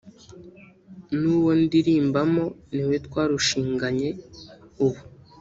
[1.19, 4.09] n’uwo ndirimbamo niwe twarushinganye
[4.85, 5.01] ubu